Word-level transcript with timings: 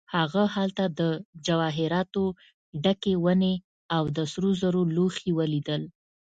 هغه 0.15 0.43
هلته 0.55 0.83
د 0.99 1.01
جواهراتو 1.45 2.23
ډکې 2.83 3.13
ونې 3.23 3.55
او 3.95 4.03
د 4.15 4.17
سرو 4.31 4.51
زرو 4.61 4.81
لوښي 4.95 5.31
ولیدل. 5.39 5.81